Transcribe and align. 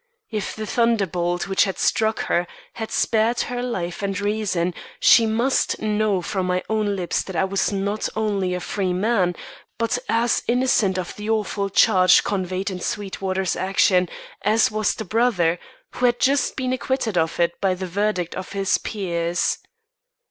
If 0.31 0.55
the 0.55 0.65
thunderbolt 0.65 1.47
which 1.47 1.65
had 1.65 1.77
struck 1.77 2.21
her 2.21 2.47
had 2.73 2.89
spared 2.89 3.41
her 3.41 3.61
life 3.61 4.01
and 4.01 4.19
reason 4.19 4.73
she 4.99 5.27
must 5.27 5.79
know 5.79 6.23
from 6.23 6.47
my 6.47 6.63
own 6.67 6.95
lips 6.95 7.21
that 7.21 7.35
I 7.35 7.43
was 7.43 7.71
not 7.71 8.09
only 8.15 8.55
a 8.55 8.59
free 8.61 8.93
man, 8.93 9.35
but 9.77 9.99
as 10.09 10.41
innocent 10.47 10.97
of 10.97 11.15
the 11.17 11.29
awful 11.29 11.69
charge 11.69 12.23
conveyed 12.23 12.71
in 12.71 12.79
Sweetwater's 12.79 13.55
action 13.55 14.09
as 14.41 14.71
was 14.71 14.95
the 14.95 15.05
brother, 15.05 15.59
who 15.91 16.07
had 16.07 16.19
just 16.19 16.55
been 16.55 16.73
acquitted 16.73 17.15
of 17.15 17.39
it 17.39 17.61
by 17.61 17.75
the 17.75 17.85
verdict 17.85 18.33
of 18.33 18.53
his 18.53 18.79
peers. 18.79 19.59